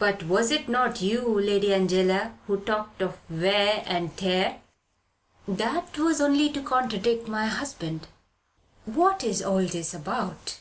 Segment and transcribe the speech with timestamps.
[0.00, 4.60] "But was it not you, Lady Angela, who talked of wear and tear.
[5.46, 8.08] "That was only to contradict my husband."
[8.86, 10.58] "What is all this about?"